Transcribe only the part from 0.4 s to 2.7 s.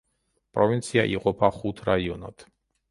პროვინცია იყოფა ხუთ რაიონად.